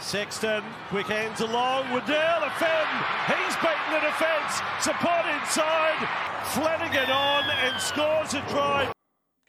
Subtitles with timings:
[0.00, 2.86] Sexton, quick hands along, Waddell, a Fenn,
[3.26, 6.08] he's beaten the defence, support inside,
[6.46, 8.90] Flanagan on and scores a try.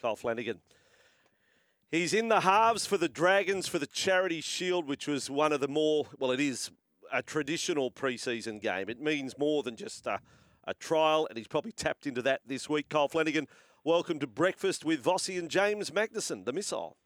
[0.02, 0.60] Kyle Flanagan.
[1.90, 5.62] He's in the halves for the Dragons for the Charity Shield, which was one of
[5.62, 6.70] the more, well, it is
[7.12, 8.90] a traditional preseason game.
[8.90, 10.20] It means more than just a,
[10.66, 12.90] a trial, and he's probably tapped into that this week.
[12.90, 13.48] Kyle Flanagan,
[13.84, 16.98] welcome to Breakfast with Vossi and James Magnuson, the missile.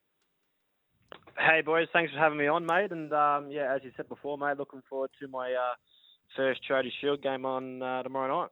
[1.38, 2.92] Hey, boys, thanks for having me on, mate.
[2.92, 5.74] And um, yeah, as you said before, mate, looking forward to my uh,
[6.34, 8.50] first Charity Shield game on uh, tomorrow night.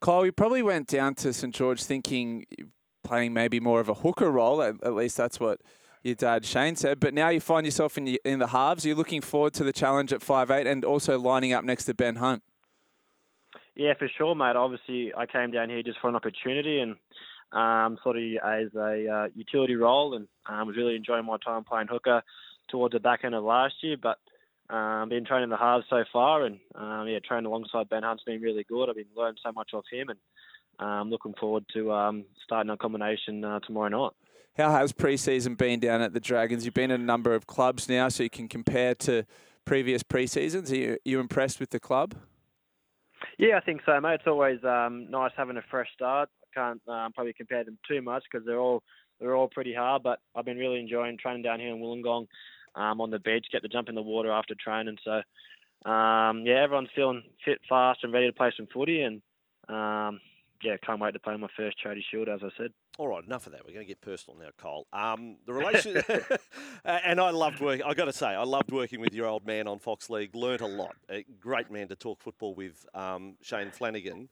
[0.00, 2.46] Kyle, you probably went down to St George thinking
[3.02, 4.62] playing maybe more of a hooker role.
[4.62, 5.60] At, at least that's what
[6.02, 7.00] your dad Shane said.
[7.00, 8.84] But now you find yourself in the, in the halves.
[8.84, 11.94] You're looking forward to the challenge at five eight, and also lining up next to
[11.94, 12.42] Ben Hunt.
[13.74, 14.56] Yeah, for sure, mate.
[14.56, 16.96] Obviously, I came down here just for an opportunity and
[17.52, 21.64] um, sort of as a uh, utility role, and um, was really enjoying my time
[21.64, 22.22] playing hooker
[22.68, 23.96] towards the back end of last year.
[24.00, 24.18] But
[24.74, 28.40] um, been training the halves so far, and um, yeah, training alongside Ben Hunt's been
[28.40, 28.88] really good.
[28.88, 30.18] I've been learning so much off him, and
[30.78, 34.12] um, looking forward to um, starting our combination uh, tomorrow night.
[34.56, 36.64] How has preseason been down at the Dragons?
[36.64, 39.24] You've been in a number of clubs now, so you can compare to
[39.64, 40.72] previous preseasons.
[40.72, 42.14] Are you, are you impressed with the club?
[43.38, 44.14] Yeah, I think so, mate.
[44.14, 46.28] It's always um, nice having a fresh start.
[46.54, 48.82] Can't um, probably compare them too much because they're all
[49.20, 50.02] they're all pretty hard.
[50.02, 52.26] But I've been really enjoying training down here in Wollongong
[52.74, 54.98] um, on the beach, get to jump in the water after training.
[55.04, 55.22] So
[55.88, 59.02] um, yeah, everyone's feeling fit, fast, and ready to play some footy.
[59.02, 59.22] And
[59.68, 60.20] um,
[60.62, 62.72] yeah, can't wait to play my first charity shield, as I said.
[62.98, 63.64] All right, enough of that.
[63.64, 64.88] We're going to get personal now, Cole.
[64.92, 66.02] Um, the relation,
[66.84, 67.84] and I loved working.
[67.86, 70.34] I got to say, I loved working with your old man on Fox League.
[70.34, 70.96] Learned a lot.
[71.08, 74.28] A great man to talk football with, um, Shane Flanagan.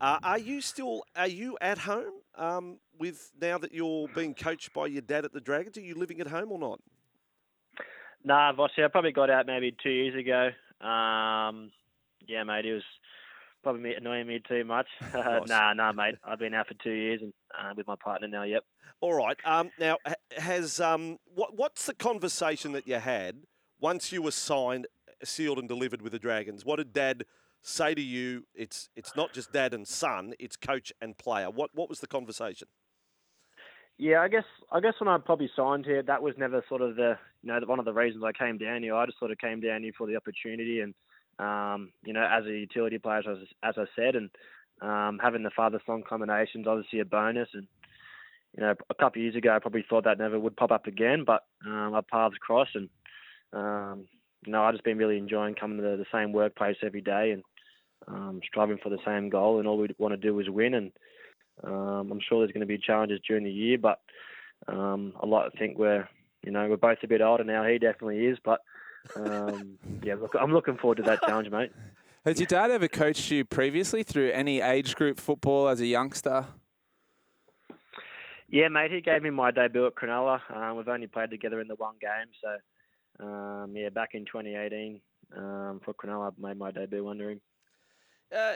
[0.00, 1.04] Uh, are you still?
[1.14, 5.32] Are you at home um, with now that you're being coached by your dad at
[5.32, 5.76] the Dragons?
[5.78, 6.80] Are you living at home or not?
[8.24, 10.50] Nah, Vossi, I probably got out maybe two years ago.
[10.86, 11.70] Um,
[12.26, 12.82] yeah, mate, it was
[13.62, 14.86] probably annoying me too much.
[15.14, 15.48] Nice.
[15.48, 16.16] nah, nah, mate.
[16.24, 18.42] I've been out for two years and uh, with my partner now.
[18.42, 18.64] Yep.
[19.00, 19.36] All right.
[19.44, 19.98] Um, now,
[20.36, 23.36] has um, what, what's the conversation that you had
[23.80, 24.86] once you were signed,
[25.22, 26.64] sealed, and delivered with the Dragons?
[26.64, 27.24] What did Dad
[27.62, 28.46] say to you?
[28.54, 31.50] It's it's not just Dad and son; it's coach and player.
[31.50, 32.68] What what was the conversation?
[33.98, 36.96] Yeah, I guess I guess when I probably signed here, that was never sort of
[36.96, 38.94] the you know one of the reasons I came down here.
[38.94, 40.94] I just sort of came down here for the opportunity and
[41.38, 44.30] um, you know as a utility player as as I said, and
[44.82, 47.48] um, having the father son combinations obviously a bonus.
[47.54, 47.66] And
[48.54, 50.86] you know a couple of years ago I probably thought that never would pop up
[50.86, 52.90] again, but um, our paths crossed and
[53.54, 54.08] um,
[54.46, 57.32] you know I just been really enjoying coming to the, the same workplace every day
[57.32, 57.42] and
[58.08, 59.58] um, striving for the same goal.
[59.58, 60.92] And all we want to do is win and
[61.64, 64.00] um, I'm sure there's going to be challenges during the year, but
[64.68, 66.08] um, I like to think we're,
[66.44, 67.64] you know, we're both a bit older now.
[67.64, 68.60] He definitely is, but
[69.16, 71.72] um, yeah, look, I'm looking forward to that challenge, mate.
[72.24, 76.46] Has your dad ever coached you previously through any age group football as a youngster?
[78.48, 80.40] Yeah, mate, he gave me my debut at Cronulla.
[80.54, 82.56] Um, we've only played together in the one game, so
[83.20, 85.00] um, yeah, back in 2018
[85.36, 87.40] um, for Cronulla, I made my debut under him.
[88.34, 88.54] Uh,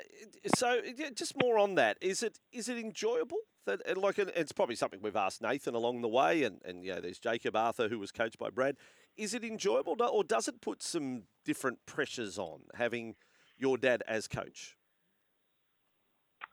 [0.56, 1.96] so yeah, just more on that.
[2.00, 3.38] Is it is it enjoyable?
[3.66, 6.94] That like and it's probably something we've asked Nathan along the way, and and you
[6.94, 8.76] know there's Jakob Arthur who was coached by Brad.
[9.16, 13.14] Is it enjoyable, or does it put some different pressures on having
[13.58, 14.76] your dad as coach?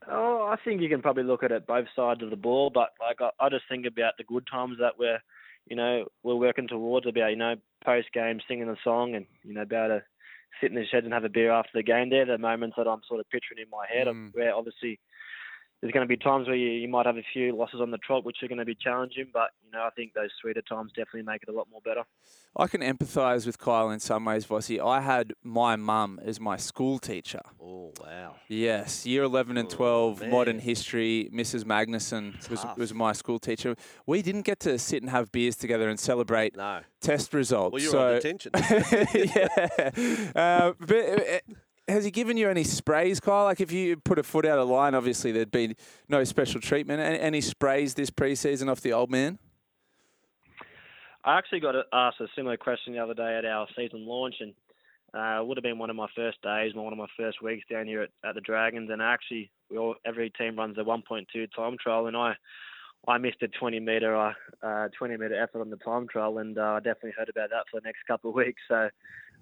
[0.10, 2.90] Oh, I think you can probably look at it both sides of the ball, but
[3.00, 5.20] like I, I just think about the good times that we're,
[5.66, 7.56] you know, we're working towards about, you know,
[7.88, 10.04] post game singing the song and you know, about to
[10.60, 12.10] sit in the shed and have a beer after the game.
[12.10, 14.36] There, the moments that I'm sort of picturing in my head, Mm.
[14.36, 15.00] where obviously
[15.82, 18.00] there's going to be times where you, you might have a few losses on the
[18.00, 20.92] trot, which are going to be challenging, but you know, I think those sweeter times
[20.96, 22.04] definitely make it a lot more better.
[22.56, 24.84] I can empathise with Kyle in some ways, Vossi.
[24.84, 27.42] I had my mum as my school teacher.
[27.62, 28.36] Oh wow!
[28.48, 31.30] Yes, year 11 and Oh, 12, modern history.
[31.32, 31.66] Mrs.
[31.66, 32.78] Magnuson was, Tough.
[32.78, 33.76] was my school teacher.
[34.08, 37.74] We didn't get to sit and have beers together and celebrate No, test results.
[37.74, 38.52] well you're so, on detention.
[39.14, 40.32] yeah.
[40.36, 41.40] Uh, but uh,
[41.88, 43.46] has he given you any sprays, Kyle?
[43.46, 45.76] Like if you put a foot out of line, obviously there'd be
[46.10, 47.00] no special treatment.
[47.00, 49.40] Any, sprays this preseason off the old man?
[51.24, 54.54] I actually got asked a similar question the other day at our season launch, and
[55.14, 57.66] uh, it would have been one of my first days, one of my first weeks
[57.70, 58.90] down here at, at the Dragons.
[58.92, 61.26] And actually, we all, every team runs a 1.2
[61.56, 62.36] time trial, and I
[63.08, 66.62] I missed a 20 meter uh, 20 meter effort on the time trial, and uh,
[66.62, 68.62] I definitely heard about that for the next couple of weeks.
[68.68, 68.90] So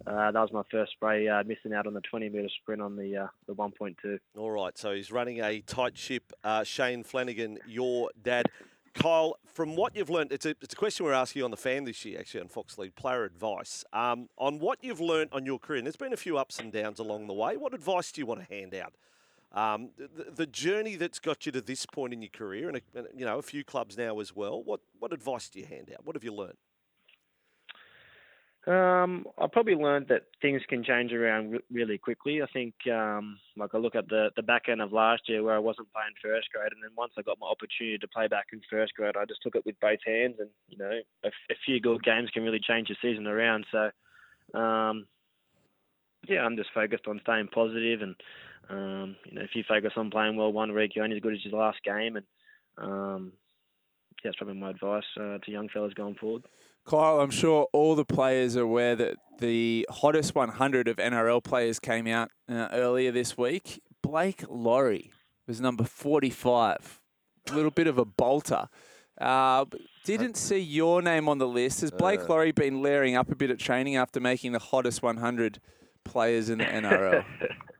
[0.08, 2.96] uh, that was my first spray, uh, missing out on the 20 metre sprint on
[2.96, 4.20] the uh, the 1.2.
[4.38, 6.32] All right, so he's running a tight ship.
[6.44, 8.48] Uh, Shane Flanagan, your dad.
[8.94, 11.84] Kyle, from what you've learned, it's a, it's a question we're asking on the fan
[11.84, 13.84] this year, actually, on Fox League player advice.
[13.92, 16.72] Um, on what you've learned on your career, and there's been a few ups and
[16.72, 18.94] downs along the way, what advice do you want to hand out?
[19.52, 23.00] Um, the, the, journey that's got you to this point in your career, and, a,
[23.00, 24.62] and you know a few clubs now as well.
[24.62, 26.06] What what advice do you hand out?
[26.06, 26.58] What have you learned?
[28.68, 32.42] Um, I probably learned that things can change around re- really quickly.
[32.42, 35.56] I think, um, like I look at the the back end of last year where
[35.56, 38.48] I wasn't playing first grade, and then once I got my opportunity to play back
[38.54, 40.38] in first grade, I just took it with both hands.
[40.40, 41.30] And you know, a,
[41.64, 43.68] few good games can really change your season around.
[43.72, 45.06] So, um,
[46.28, 48.16] yeah, I'm just focused on staying positive, and
[48.72, 51.34] um, you know, if you focus on playing well one week, you're only as good
[51.34, 52.26] as your last game, and
[52.80, 53.32] um,
[54.26, 56.44] that's probably my advice uh, to young fellas going forward.
[56.86, 61.80] Kyle, I'm sure all the players are aware that the hottest 100 of NRL players
[61.80, 63.82] came out uh, earlier this week.
[64.02, 65.12] Blake Lawrie
[65.48, 67.02] was number 45.
[67.50, 68.70] A little bit of a bolter.
[69.20, 69.66] Uh,
[70.04, 71.82] didn't see your name on the list.
[71.82, 72.26] Has Blake uh.
[72.30, 75.60] Lawrie been layering up a bit at training after making the hottest 100
[76.04, 77.26] players in the NRL?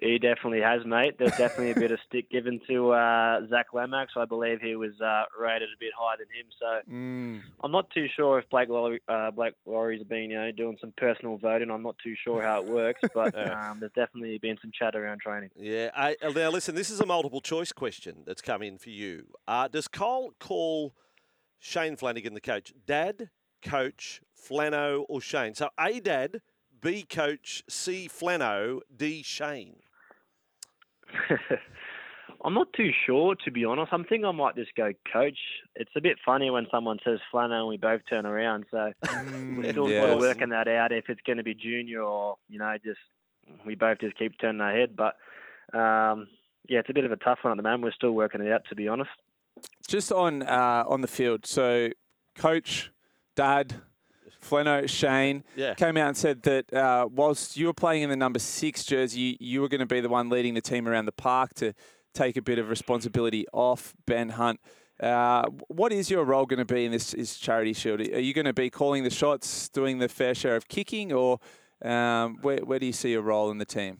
[0.00, 1.16] he definitely has, mate.
[1.18, 4.12] There's definitely a bit of stick given to uh, Zach Lomax.
[4.16, 6.46] I believe he was uh, rated a bit higher than him.
[6.58, 7.40] So mm.
[7.62, 10.92] I'm not too sure if Blake Lawrie, uh, Blake Lawrie's been you know doing some
[10.96, 11.70] personal voting.
[11.70, 15.20] I'm not too sure how it works, but um, there's definitely been some chat around
[15.20, 15.50] training.
[15.56, 15.90] Yeah.
[15.94, 19.26] I, now listen, this is a multiple choice question that's come in for you.
[19.46, 20.94] Uh, does Cole call
[21.58, 23.30] Shane Flanagan the coach, Dad,
[23.62, 25.54] Coach, Flano, or Shane?
[25.54, 26.40] So a Dad
[26.82, 29.76] B coach, C Flano, D Shane?
[32.44, 33.92] I'm not too sure, to be honest.
[33.92, 35.38] I'm thinking I might just go coach.
[35.76, 38.66] It's a bit funny when someone says Flano and we both turn around.
[38.70, 40.20] So mm, we're still yes.
[40.20, 42.98] working that out if it's going to be junior or, you know, just
[43.64, 44.96] we both just keep turning our head.
[44.96, 45.16] But
[45.78, 46.26] um,
[46.68, 47.84] yeah, it's a bit of a tough one at the moment.
[47.84, 49.10] We're still working it out, to be honest.
[49.86, 51.90] Just on uh, on the field, so
[52.34, 52.90] coach,
[53.36, 53.82] dad,
[54.42, 55.74] Flano Shane yeah.
[55.74, 59.36] came out and said that uh, whilst you were playing in the number six jersey,
[59.40, 61.72] you were going to be the one leading the team around the park to
[62.14, 64.60] take a bit of responsibility off Ben Hunt.
[65.00, 68.00] Uh, what is your role going to be in this, this, charity shield?
[68.00, 71.40] Are you going to be calling the shots, doing the fair share of kicking, or
[71.84, 73.98] um, where, where do you see your role in the team?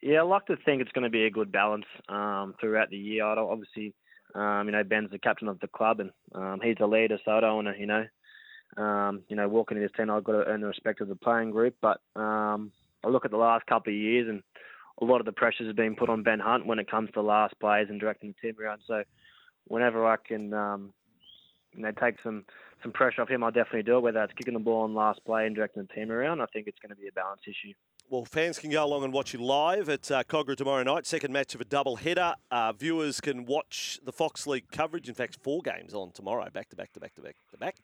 [0.00, 2.96] Yeah, I like to think it's going to be a good balance um, throughout the
[2.96, 3.26] year.
[3.26, 3.94] I don't, obviously,
[4.34, 7.32] um, you know, Ben's the captain of the club and um, he's the leader, so
[7.32, 8.04] I don't want to, you know,
[8.76, 11.16] um, you know, walking in this team, I've got to earn the respect of the
[11.16, 11.76] playing group.
[11.80, 12.72] But um,
[13.04, 14.42] I look at the last couple of years, and
[15.00, 17.22] a lot of the pressures have been put on Ben Hunt when it comes to
[17.22, 18.80] last plays and directing the team around.
[18.86, 19.02] So
[19.66, 20.92] whenever I can, um,
[21.74, 22.44] you know, take some
[22.82, 24.00] some pressure off him, I'll definitely do it.
[24.00, 26.66] Whether it's kicking the ball on last play and directing the team around, I think
[26.66, 27.72] it's going to be a balance issue.
[28.08, 31.06] Well, fans can go along and watch you live at uh, Kogarah tomorrow night.
[31.06, 32.34] Second match of a double header.
[32.52, 35.08] Uh, viewers can watch the Fox League coverage.
[35.08, 37.76] In fact, four games on tomorrow, back to back to back to back to back.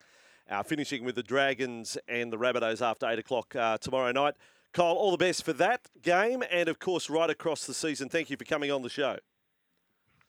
[0.51, 4.35] Uh, finishing with the Dragons and the Rabbitohs after 8 o'clock uh, tomorrow night.
[4.73, 8.09] Kyle, all the best for that game and, of course, right across the season.
[8.09, 9.19] Thank you for coming on the show.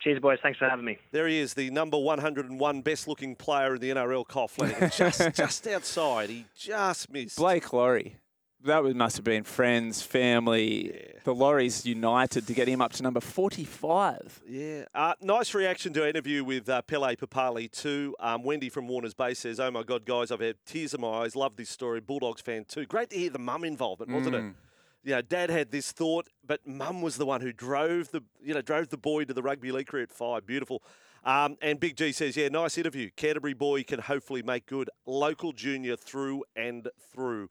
[0.02, 0.38] Cheers, boys.
[0.44, 0.98] Thanks for having me.
[1.12, 4.92] There he is, the number 101 best looking player in the NRL, Kyle Flanagan.
[4.98, 6.30] just, just outside.
[6.30, 7.38] He just missed.
[7.38, 8.18] Blake Lawrie
[8.64, 11.20] that must have been friends, family, yeah.
[11.24, 14.42] the Lawries united to get him up to number 45.
[14.48, 14.86] Yeah.
[14.96, 18.16] Uh, nice reaction to interview with uh, Pele Papalii too.
[18.20, 21.10] Um, Wendy from Warner's Bay says, oh my God, guys, I've had tears in my
[21.10, 21.36] eyes.
[21.36, 22.00] Love this story.
[22.00, 22.86] Bulldogs fan too.
[22.86, 24.50] Great to hear the mum involvement, wasn't mm.
[24.50, 24.56] it?
[25.04, 28.54] You know, dad had this thought, but mum was the one who drove the, you
[28.54, 30.46] know, drove the boy to the rugby league career at five.
[30.46, 30.82] Beautiful.
[31.26, 33.10] Um, and Big G says, yeah, nice interview.
[33.16, 34.90] Canterbury boy can hopefully make good.
[35.06, 37.50] Local junior through and through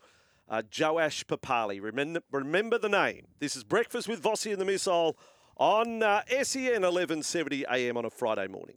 [0.49, 1.81] uh, Joash Papalii.
[1.83, 3.27] Remember, remember the name.
[3.39, 5.17] This is Breakfast with Vossi and the Missile
[5.57, 8.77] on uh, SEN 1170 AM on a Friday morning.